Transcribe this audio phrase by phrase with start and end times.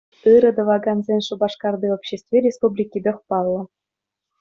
[0.33, 3.61] Ырӑ тӑвакансен Шупашкарти обществи республикипех паллӑ.